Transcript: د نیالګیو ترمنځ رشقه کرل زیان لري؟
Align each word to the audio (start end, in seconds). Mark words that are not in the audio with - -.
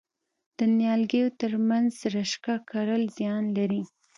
د 0.57 0.59
نیالګیو 0.77 1.27
ترمنځ 1.39 1.91
رشقه 2.15 2.55
کرل 2.69 3.03
زیان 3.17 3.43
لري؟ 3.57 3.83